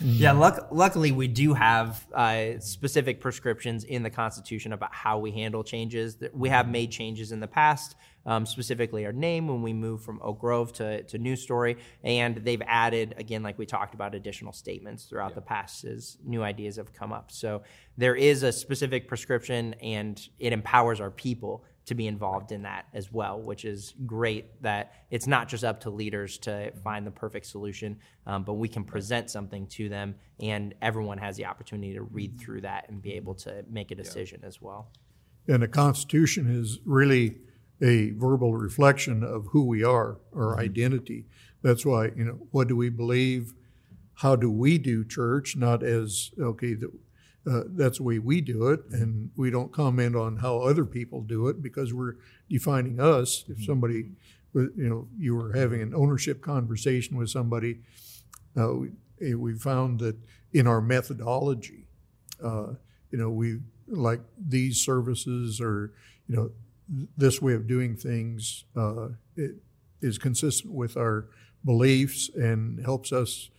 Yeah, 0.00 0.32
luck, 0.32 0.68
luckily 0.70 1.12
we 1.12 1.26
do 1.28 1.54
have 1.54 2.06
uh, 2.12 2.60
specific 2.60 3.20
prescriptions 3.20 3.84
in 3.84 4.02
the 4.02 4.10
Constitution 4.10 4.72
about 4.72 4.94
how 4.94 5.18
we 5.18 5.32
handle 5.32 5.64
changes. 5.64 6.16
We 6.32 6.48
have 6.50 6.68
made 6.68 6.90
changes 6.90 7.32
in 7.32 7.40
the 7.40 7.48
past, 7.48 7.96
um, 8.24 8.46
specifically 8.46 9.04
our 9.06 9.12
name 9.12 9.48
when 9.48 9.62
we 9.62 9.72
moved 9.72 10.04
from 10.04 10.20
Oak 10.22 10.40
Grove 10.40 10.72
to, 10.74 11.02
to 11.02 11.18
New 11.18 11.34
Story, 11.34 11.78
and 12.04 12.36
they've 12.36 12.62
added 12.66 13.14
again, 13.18 13.42
like 13.42 13.58
we 13.58 13.66
talked 13.66 13.94
about, 13.94 14.14
additional 14.14 14.52
statements 14.52 15.04
throughout 15.04 15.34
the 15.34 15.40
past 15.40 15.84
as 15.84 16.18
new 16.24 16.42
ideas 16.42 16.76
have 16.76 16.92
come 16.92 17.12
up. 17.12 17.32
So 17.32 17.62
there 17.96 18.14
is 18.14 18.44
a 18.44 18.52
specific 18.52 19.08
prescription, 19.08 19.74
and 19.74 20.20
it 20.38 20.52
empowers 20.52 21.00
our 21.00 21.10
people 21.10 21.64
to 21.88 21.94
be 21.94 22.06
involved 22.06 22.52
in 22.52 22.62
that 22.62 22.86
as 22.94 23.12
well, 23.12 23.40
which 23.40 23.64
is 23.64 23.94
great 24.06 24.62
that 24.62 24.92
it's 25.10 25.26
not 25.26 25.48
just 25.48 25.64
up 25.64 25.80
to 25.80 25.90
leaders 25.90 26.38
to 26.38 26.70
find 26.84 27.06
the 27.06 27.10
perfect 27.10 27.46
solution, 27.46 27.98
um, 28.26 28.44
but 28.44 28.54
we 28.54 28.68
can 28.68 28.84
present 28.84 29.30
something 29.30 29.66
to 29.66 29.88
them 29.88 30.14
and 30.40 30.74
everyone 30.80 31.18
has 31.18 31.36
the 31.36 31.46
opportunity 31.46 31.94
to 31.94 32.02
read 32.02 32.38
through 32.38 32.60
that 32.60 32.88
and 32.88 33.02
be 33.02 33.14
able 33.14 33.34
to 33.34 33.64
make 33.70 33.90
a 33.90 33.94
decision 33.94 34.40
as 34.44 34.60
well. 34.60 34.90
And 35.48 35.62
the 35.62 35.68
Constitution 35.68 36.48
is 36.54 36.78
really 36.84 37.38
a 37.80 38.10
verbal 38.10 38.54
reflection 38.54 39.24
of 39.24 39.46
who 39.52 39.64
we 39.64 39.82
are, 39.82 40.18
our 40.34 40.58
identity. 40.58 41.26
That's 41.62 41.86
why, 41.86 42.06
you 42.16 42.24
know, 42.24 42.38
what 42.50 42.68
do 42.68 42.76
we 42.76 42.90
believe? 42.90 43.54
How 44.14 44.36
do 44.36 44.50
we 44.50 44.78
do 44.78 45.04
church? 45.04 45.56
Not 45.56 45.82
as, 45.82 46.32
okay, 46.38 46.74
the, 46.74 46.90
uh, 47.48 47.62
that's 47.68 47.98
the 47.98 48.04
way 48.04 48.18
we 48.18 48.40
do 48.40 48.68
it, 48.68 48.80
and 48.90 49.30
we 49.36 49.50
don't 49.50 49.72
comment 49.72 50.14
on 50.16 50.36
how 50.36 50.58
other 50.58 50.84
people 50.84 51.22
do 51.22 51.48
it 51.48 51.62
because 51.62 51.94
we're 51.94 52.16
defining 52.48 53.00
us. 53.00 53.44
If 53.48 53.64
somebody, 53.64 54.10
you 54.54 54.72
know, 54.76 55.08
you 55.18 55.34
were 55.34 55.52
having 55.54 55.80
an 55.80 55.94
ownership 55.94 56.42
conversation 56.42 57.16
with 57.16 57.30
somebody, 57.30 57.80
uh, 58.56 58.72
we, 58.74 59.34
we 59.34 59.54
found 59.54 60.00
that 60.00 60.16
in 60.52 60.66
our 60.66 60.80
methodology, 60.80 61.86
uh, 62.42 62.74
you 63.10 63.18
know, 63.18 63.30
we 63.30 63.58
like 63.86 64.20
these 64.38 64.78
services 64.78 65.60
or, 65.60 65.92
you 66.28 66.36
know, 66.36 66.50
this 67.16 67.40
way 67.40 67.54
of 67.54 67.66
doing 67.66 67.96
things 67.96 68.64
uh, 68.76 69.08
it 69.36 69.56
is 70.00 70.18
consistent 70.18 70.72
with 70.72 70.96
our 70.96 71.28
beliefs 71.64 72.30
and 72.34 72.82
helps 72.84 73.12
us 73.12 73.50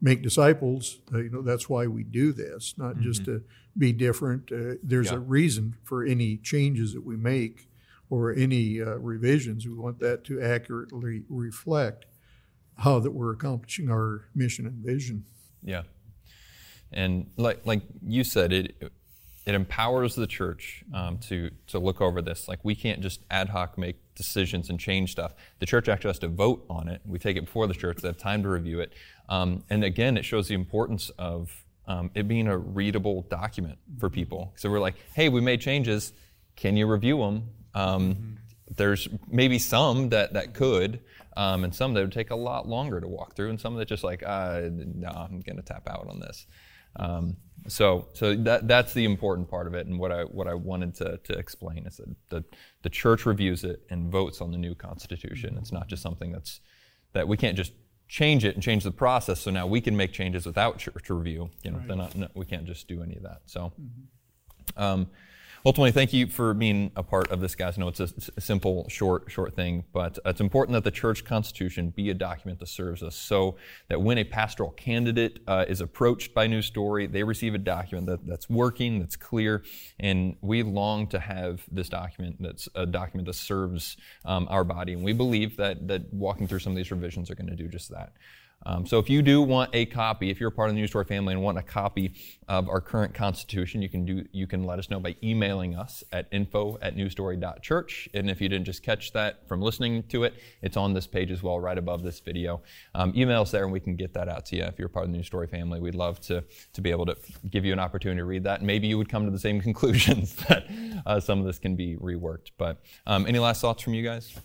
make 0.00 0.22
disciples. 0.22 1.00
Uh, 1.12 1.18
you 1.18 1.30
know, 1.30 1.42
that's 1.42 1.68
why 1.68 1.86
we 1.86 2.02
do 2.04 2.32
this, 2.32 2.74
not 2.78 2.98
just 3.00 3.24
to 3.26 3.42
be 3.76 3.92
different. 3.92 4.50
Uh, 4.50 4.74
there's 4.82 5.10
Yeah. 5.10 5.16
a 5.16 5.20
reason 5.20 5.76
for 5.84 6.04
any 6.04 6.36
changes 6.38 6.92
that 6.94 7.04
we 7.04 7.16
make 7.16 7.68
or 8.08 8.32
any 8.34 8.80
uh, 8.80 8.96
revisions. 8.96 9.66
We 9.66 9.74
want 9.74 9.98
that 10.00 10.24
to 10.24 10.40
accurately 10.40 11.24
reflect 11.28 12.06
how 12.78 12.98
that 13.00 13.12
we're 13.12 13.32
accomplishing 13.32 13.90
our 13.90 14.24
mission 14.34 14.66
and 14.66 14.76
vision. 14.84 15.24
Yeah, 15.62 15.82
and 16.90 17.30
like 17.36 17.64
like 17.66 17.82
you 18.02 18.24
said, 18.24 18.52
it 18.52 18.92
it 19.46 19.54
empowers 19.54 20.14
the 20.14 20.26
church 20.26 20.84
um, 20.92 21.18
to 21.18 21.50
to 21.68 21.78
look 21.78 22.00
over 22.00 22.22
this. 22.22 22.48
Like 22.48 22.60
we 22.62 22.74
can't 22.74 23.00
just 23.00 23.20
ad 23.30 23.48
hoc 23.48 23.78
make 23.78 23.96
decisions 24.14 24.70
and 24.70 24.78
change 24.78 25.12
stuff. 25.12 25.34
The 25.58 25.66
church 25.66 25.88
actually 25.88 26.10
has 26.10 26.18
to 26.20 26.28
vote 26.28 26.64
on 26.68 26.88
it. 26.88 27.00
We 27.04 27.18
take 27.18 27.36
it 27.36 27.46
before 27.46 27.66
the 27.66 27.74
church. 27.74 27.98
They 27.98 28.08
have 28.08 28.18
time 28.18 28.42
to 28.42 28.48
review 28.48 28.80
it. 28.80 28.92
Um, 29.28 29.64
and 29.70 29.82
again, 29.84 30.16
it 30.16 30.24
shows 30.24 30.48
the 30.48 30.54
importance 30.54 31.10
of 31.18 31.64
um, 31.86 32.10
it 32.14 32.28
being 32.28 32.48
a 32.48 32.56
readable 32.56 33.22
document 33.22 33.78
for 33.98 34.10
people. 34.10 34.52
So 34.56 34.70
we're 34.70 34.80
like, 34.80 34.96
hey, 35.14 35.28
we 35.28 35.40
made 35.40 35.60
changes. 35.60 36.12
Can 36.56 36.76
you 36.76 36.86
review 36.86 37.18
them? 37.18 37.48
Um, 37.74 38.36
There's 38.76 39.08
maybe 39.28 39.58
some 39.58 40.10
that 40.10 40.34
that 40.34 40.54
could, 40.54 41.00
um, 41.36 41.64
and 41.64 41.74
some 41.74 41.94
that 41.94 42.02
would 42.02 42.12
take 42.12 42.30
a 42.30 42.36
lot 42.36 42.68
longer 42.68 43.00
to 43.00 43.08
walk 43.08 43.34
through, 43.34 43.50
and 43.50 43.60
some 43.60 43.74
that 43.76 43.88
just 43.88 44.04
like, 44.04 44.22
uh, 44.24 44.68
no, 44.70 45.08
I'm 45.08 45.40
going 45.40 45.56
to 45.56 45.62
tap 45.62 45.88
out 45.88 46.06
on 46.08 46.20
this. 46.20 46.46
Um, 46.96 47.36
so, 47.68 48.08
so 48.14 48.34
that 48.34 48.66
that's 48.66 48.94
the 48.94 49.04
important 49.04 49.48
part 49.50 49.66
of 49.66 49.74
it, 49.74 49.86
and 49.86 49.98
what 49.98 50.10
I 50.10 50.22
what 50.24 50.46
I 50.46 50.54
wanted 50.54 50.94
to, 50.96 51.18
to 51.24 51.32
explain 51.38 51.86
is 51.86 51.98
that 51.98 52.08
the 52.30 52.44
the 52.82 52.88
church 52.88 53.26
reviews 53.26 53.64
it 53.64 53.82
and 53.90 54.10
votes 54.10 54.40
on 54.40 54.50
the 54.50 54.58
new 54.58 54.74
constitution. 54.74 55.56
It's 55.58 55.72
not 55.72 55.86
just 55.86 56.02
something 56.02 56.32
that's 56.32 56.60
that 57.12 57.28
we 57.28 57.36
can't 57.36 57.56
just 57.56 57.72
change 58.08 58.44
it 58.44 58.54
and 58.54 58.62
change 58.62 58.82
the 58.82 58.90
process. 58.90 59.40
So 59.40 59.50
now 59.50 59.66
we 59.66 59.80
can 59.80 59.96
make 59.96 60.12
changes 60.12 60.46
without 60.46 60.78
church 60.78 61.10
review. 61.10 61.50
You 61.62 61.70
know, 61.70 61.82
they're 61.86 61.96
not, 61.96 62.16
no, 62.16 62.28
we 62.34 62.44
can't 62.44 62.66
just 62.66 62.88
do 62.88 63.02
any 63.02 63.16
of 63.16 63.22
that. 63.22 63.42
So. 63.46 63.72
Um, 64.76 65.08
ultimately, 65.64 65.92
thank 65.92 66.12
you 66.12 66.26
for 66.26 66.54
being 66.54 66.90
a 66.96 67.02
part 67.02 67.30
of 67.30 67.40
this, 67.40 67.54
guys. 67.54 67.76
I 67.76 67.80
know 67.80 67.88
it's 67.88 68.00
a 68.00 68.40
simple, 68.40 68.88
short, 68.88 69.30
short 69.30 69.54
thing, 69.54 69.84
but 69.92 70.18
it's 70.24 70.40
important 70.40 70.74
that 70.74 70.84
the 70.84 70.90
church 70.90 71.24
constitution 71.24 71.90
be 71.90 72.10
a 72.10 72.14
document 72.14 72.58
that 72.60 72.68
serves 72.68 73.02
us 73.02 73.14
so 73.14 73.56
that 73.88 74.00
when 74.00 74.18
a 74.18 74.24
pastoral 74.24 74.70
candidate 74.70 75.40
uh, 75.46 75.64
is 75.68 75.80
approached 75.80 76.34
by 76.34 76.46
New 76.46 76.62
Story, 76.62 77.06
they 77.06 77.22
receive 77.22 77.54
a 77.54 77.58
document 77.58 78.06
that, 78.06 78.26
that's 78.26 78.48
working, 78.48 79.00
that's 79.00 79.16
clear, 79.16 79.62
and 79.98 80.36
we 80.40 80.62
long 80.62 81.06
to 81.08 81.18
have 81.18 81.62
this 81.70 81.88
document 81.88 82.36
that's 82.40 82.68
a 82.74 82.86
document 82.86 83.26
that 83.26 83.34
serves 83.34 83.96
um, 84.24 84.46
our 84.50 84.64
body. 84.64 84.92
And 84.92 85.02
we 85.02 85.12
believe 85.12 85.56
that, 85.56 85.88
that 85.88 86.12
walking 86.12 86.46
through 86.46 86.60
some 86.60 86.72
of 86.72 86.76
these 86.76 86.90
revisions 86.90 87.30
are 87.30 87.34
going 87.34 87.48
to 87.50 87.56
do 87.56 87.68
just 87.68 87.90
that. 87.90 88.12
Um, 88.66 88.86
so 88.86 88.98
if 88.98 89.08
you 89.08 89.22
do 89.22 89.40
want 89.40 89.70
a 89.72 89.86
copy, 89.86 90.30
if 90.30 90.38
you're 90.38 90.50
part 90.50 90.68
of 90.68 90.74
the 90.74 90.80
New 90.80 90.86
Story 90.86 91.06
family 91.06 91.32
and 91.32 91.42
want 91.42 91.56
a 91.56 91.62
copy 91.62 92.12
of 92.46 92.68
our 92.68 92.80
current 92.80 93.14
Constitution, 93.14 93.80
you 93.80 93.88
can 93.88 94.04
do 94.04 94.24
you 94.32 94.46
can 94.46 94.64
let 94.64 94.78
us 94.78 94.90
know 94.90 95.00
by 95.00 95.16
emailing 95.22 95.74
us 95.74 96.04
at 96.12 96.28
info 96.30 96.76
at 96.82 96.94
newstory.church. 96.94 98.08
And 98.12 98.30
if 98.30 98.40
you 98.40 98.48
didn't 98.48 98.66
just 98.66 98.82
catch 98.82 99.12
that 99.12 99.48
from 99.48 99.62
listening 99.62 100.02
to 100.04 100.24
it, 100.24 100.34
it's 100.60 100.76
on 100.76 100.92
this 100.92 101.06
page 101.06 101.30
as 101.30 101.42
well, 101.42 101.58
right 101.58 101.78
above 101.78 102.02
this 102.02 102.20
video. 102.20 102.62
Um, 102.94 103.12
email 103.16 103.42
us 103.42 103.50
there 103.50 103.64
and 103.64 103.72
we 103.72 103.80
can 103.80 103.96
get 103.96 104.12
that 104.14 104.28
out 104.28 104.44
to 104.46 104.56
you. 104.56 104.64
If 104.64 104.78
you're 104.78 104.88
part 104.88 105.06
of 105.06 105.10
the 105.10 105.16
New 105.16 105.24
Story 105.24 105.46
family, 105.46 105.80
we'd 105.80 105.94
love 105.94 106.20
to 106.22 106.44
to 106.74 106.80
be 106.80 106.90
able 106.90 107.06
to 107.06 107.16
give 107.48 107.64
you 107.64 107.72
an 107.72 107.80
opportunity 107.80 108.18
to 108.18 108.24
read 108.24 108.44
that. 108.44 108.60
And 108.60 108.66
maybe 108.66 108.88
you 108.88 108.98
would 108.98 109.08
come 109.08 109.24
to 109.24 109.30
the 109.30 109.38
same 109.38 109.60
conclusions 109.70 110.34
that 110.48 110.66
uh, 111.06 111.18
some 111.18 111.40
of 111.40 111.46
this 111.46 111.58
can 111.58 111.76
be 111.76 111.96
reworked. 111.96 112.50
But 112.58 112.82
um, 113.06 113.26
any 113.26 113.38
last 113.38 113.62
thoughts 113.62 113.82
from 113.82 113.94
you 113.94 114.02
guys? 114.02 114.36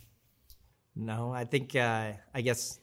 No, 0.96 1.34
I 1.34 1.44
think 1.44 1.76
uh, 1.76 2.14
I 2.34 2.42
guess 2.42 2.80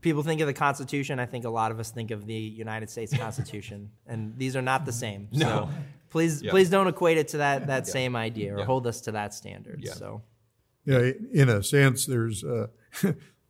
people 0.00 0.22
think 0.22 0.40
of 0.40 0.46
the 0.46 0.52
Constitution. 0.54 1.18
I 1.18 1.26
think 1.26 1.44
a 1.44 1.50
lot 1.50 1.70
of 1.70 1.80
us 1.80 1.90
think 1.90 2.10
of 2.10 2.26
the 2.26 2.34
United 2.34 2.90
States 2.90 3.16
Constitution, 3.24 3.90
and 4.06 4.34
these 4.36 4.56
are 4.56 4.62
not 4.62 4.84
the 4.84 4.92
same. 4.92 5.28
So 5.32 5.68
please, 6.10 6.42
please 6.42 6.70
don't 6.70 6.86
equate 6.86 7.18
it 7.18 7.28
to 7.28 7.38
that 7.38 7.66
that 7.68 7.86
same 7.86 8.16
idea 8.16 8.56
or 8.56 8.64
hold 8.64 8.86
us 8.86 9.00
to 9.02 9.12
that 9.12 9.34
standard. 9.34 9.86
So 9.94 10.22
Yeah, 10.84 11.10
in 11.32 11.48
a 11.48 11.62
sense, 11.62 12.06
there's 12.06 12.44
a 12.44 12.70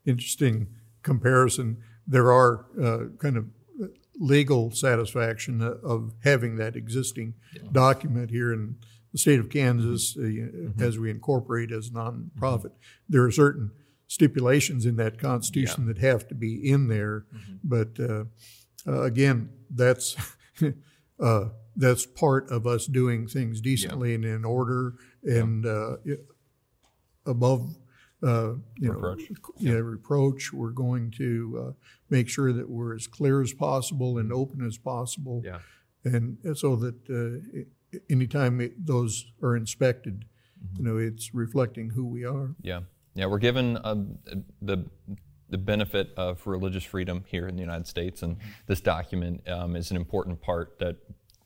interesting 0.06 0.68
comparison. 1.02 1.78
There 2.06 2.32
are 2.32 2.66
uh, 2.82 2.98
kind 3.18 3.36
of 3.36 3.46
legal 4.18 4.70
satisfaction 4.70 5.62
of 5.62 6.12
having 6.24 6.56
that 6.56 6.76
existing 6.76 7.34
document 7.72 8.30
here 8.30 8.52
in 8.52 8.76
the 9.12 9.18
state 9.18 9.40
of 9.40 9.48
Kansas 9.48 10.16
uh, 10.16 10.82
as 10.82 10.98
we 10.98 11.10
incorporate 11.10 11.72
as 11.72 11.88
a 11.88 11.92
nonprofit. 11.92 12.72
There 13.08 13.24
are 13.24 13.30
certain 13.30 13.70
stipulations 14.14 14.86
in 14.86 14.96
that 14.96 15.20
constitution 15.20 15.86
that 15.86 15.98
have 15.98 16.26
to 16.26 16.34
be 16.34 16.68
in 16.68 16.88
there, 16.88 17.24
but 17.62 17.90
uh, 18.00 18.24
uh, 18.84 19.02
again, 19.02 19.48
that's 19.72 20.16
uh, 21.20 21.44
that's 21.76 22.06
part 22.06 22.50
of 22.50 22.66
us 22.66 22.86
doing 22.86 23.28
things 23.28 23.60
decently 23.60 24.12
and 24.16 24.24
in 24.24 24.44
order 24.44 24.94
and 25.22 25.64
uh, 25.64 25.96
above 27.24 27.76
uh, 28.22 28.54
you 28.78 28.92
Reproach. 28.92 29.30
know 29.30 29.36
yeah, 29.58 29.72
reproach. 29.74 30.52
We're 30.52 30.72
going 30.72 31.10
to 31.12 31.64
uh, 31.68 31.72
make 32.10 32.28
sure 32.28 32.52
that 32.52 32.68
we're 32.68 32.94
as 32.96 33.06
clear 33.06 33.40
as 33.40 33.52
possible 33.54 34.18
and 34.18 34.32
open 34.32 34.66
as 34.66 34.76
possible, 34.76 35.40
Yeah. 35.44 35.60
and 36.04 36.36
so 36.54 36.76
that 36.76 36.96
uh, 37.08 37.98
anytime 38.10 38.60
it, 38.60 38.84
those 38.84 39.24
are 39.42 39.56
inspected, 39.56 40.24
you 40.76 40.82
know, 40.84 40.98
it's 40.98 41.32
reflecting 41.32 41.90
who 41.90 42.04
we 42.06 42.24
are. 42.24 42.56
Yeah, 42.60 42.80
yeah, 43.14 43.26
we're 43.26 43.38
given 43.38 43.76
uh, 43.78 43.96
the 44.62 44.84
the 45.50 45.58
benefit 45.58 46.12
of 46.16 46.46
religious 46.46 46.84
freedom 46.84 47.24
here 47.26 47.48
in 47.48 47.56
the 47.56 47.60
United 47.60 47.86
States, 47.86 48.22
and 48.22 48.36
this 48.66 48.80
document 48.80 49.46
um, 49.48 49.74
is 49.76 49.90
an 49.90 49.96
important 49.96 50.40
part 50.40 50.78
that 50.78 50.96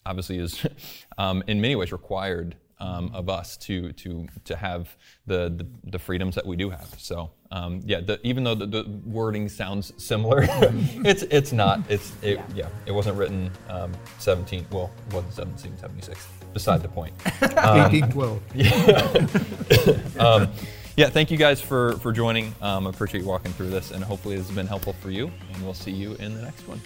obviously 0.07 0.39
is 0.39 0.67
um, 1.19 1.43
in 1.47 1.61
many 1.61 1.75
ways 1.75 1.93
required 1.93 2.57
um, 2.81 3.11
of 3.15 3.29
us 3.29 3.57
to 3.57 3.93
to 3.93 4.27
to 4.45 4.57
have 4.57 4.97
the, 5.27 5.49
the, 5.49 5.67
the 5.91 5.99
freedoms 5.99 6.35
that 6.35 6.47
we 6.47 6.57
do 6.57 6.71
have. 6.71 6.95
So 6.99 7.31
um, 7.51 7.81
yeah, 7.85 8.01
the, 8.01 8.21
even 8.27 8.45
though 8.45 8.55
the, 8.55 8.67
the, 8.67 8.85
wording 9.07 9.49
sounds 9.49 9.93
similar, 9.97 10.41
it's 10.49 11.23
it's 11.25 11.53
not. 11.53 11.81
It's 11.89 12.13
it, 12.23 12.37
yeah. 12.37 12.45
yeah. 12.55 12.69
It 12.87 12.93
wasn't 12.93 13.17
written 13.17 13.51
um, 13.69 13.93
17. 14.19 14.67
Well, 14.71 14.91
it 15.09 15.15
wasn't 15.15 15.37
1776. 15.39 16.27
Beside 16.53 16.83
the 16.83 16.89
point. 16.89 17.15
1812. 17.41 18.43
Yeah. 18.55 20.47
Yeah. 20.97 21.09
Thank 21.09 21.31
you 21.31 21.37
guys 21.37 21.61
for 21.61 21.95
for 21.99 22.13
joining. 22.13 22.55
Um, 22.63 22.87
I 22.87 22.91
appreciate 22.91 23.23
you 23.23 23.27
walking 23.27 23.53
through 23.53 23.71
this, 23.71 23.91
and 23.91 24.03
hopefully 24.05 24.37
this 24.37 24.47
has 24.47 24.55
been 24.55 24.67
helpful 24.67 24.93
for 24.95 25.11
you. 25.11 25.31
And 25.53 25.65
we'll 25.65 25.75
see 25.75 25.91
you 25.91 26.15
in 26.15 26.35
the 26.35 26.43
next 26.43 26.69
one. 26.69 26.81